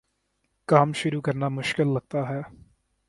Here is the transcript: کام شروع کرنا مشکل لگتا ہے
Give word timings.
کام 0.69 0.93
شروع 0.93 1.21
کرنا 1.21 1.49
مشکل 1.49 1.87
لگتا 1.87 2.27
ہے 2.29 2.41